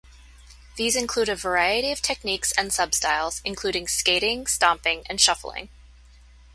These 0.77 0.95
include 0.95 1.29
a 1.29 1.35
variety 1.35 1.91
of 1.91 2.01
techniques 2.01 2.51
and 2.53 2.73
sub-styles, 2.73 3.39
including 3.45 3.87
skating, 3.87 4.47
stomping, 4.47 5.03
and 5.07 5.21
shuffling. 5.21 5.69